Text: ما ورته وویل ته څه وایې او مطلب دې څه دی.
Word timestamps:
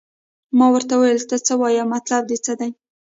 ما 0.57 0.67
ورته 0.73 0.93
وویل 0.95 1.21
ته 1.29 1.35
څه 1.45 1.53
وایې 1.61 1.79
او 1.83 1.87
مطلب 1.95 2.21
دې 2.29 2.37
څه 2.45 2.53
دی. 2.59 2.69